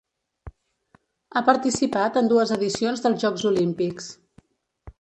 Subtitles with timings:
[1.35, 4.09] Ha participat en dues edicions dels Jocs Olímpics.